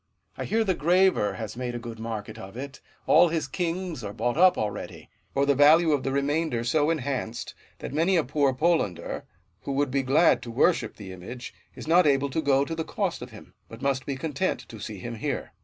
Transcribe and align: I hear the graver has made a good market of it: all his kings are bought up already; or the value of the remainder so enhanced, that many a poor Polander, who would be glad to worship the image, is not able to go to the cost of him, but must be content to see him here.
I 0.35 0.45
hear 0.45 0.63
the 0.63 0.73
graver 0.73 1.35
has 1.35 1.55
made 1.55 1.75
a 1.75 1.77
good 1.77 1.99
market 1.99 2.39
of 2.39 2.57
it: 2.57 2.81
all 3.05 3.27
his 3.27 3.47
kings 3.47 4.03
are 4.03 4.13
bought 4.13 4.35
up 4.35 4.57
already; 4.57 5.11
or 5.35 5.45
the 5.45 5.53
value 5.53 5.91
of 5.91 6.01
the 6.01 6.11
remainder 6.11 6.63
so 6.63 6.89
enhanced, 6.89 7.53
that 7.77 7.93
many 7.93 8.15
a 8.15 8.23
poor 8.23 8.51
Polander, 8.51 9.25
who 9.61 9.73
would 9.73 9.91
be 9.91 10.01
glad 10.01 10.41
to 10.41 10.49
worship 10.49 10.95
the 10.95 11.11
image, 11.11 11.53
is 11.75 11.87
not 11.87 12.07
able 12.07 12.31
to 12.31 12.41
go 12.41 12.65
to 12.65 12.73
the 12.73 12.83
cost 12.83 13.21
of 13.21 13.29
him, 13.29 13.53
but 13.69 13.83
must 13.83 14.07
be 14.07 14.15
content 14.15 14.67
to 14.69 14.79
see 14.79 14.97
him 14.97 15.17
here. 15.17 15.51